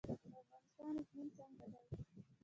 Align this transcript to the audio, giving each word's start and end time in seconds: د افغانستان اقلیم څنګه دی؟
د 0.03 0.03
افغانستان 0.09 0.93
اقلیم 1.01 1.27
څنګه 1.37 1.65
دی؟ 1.71 1.79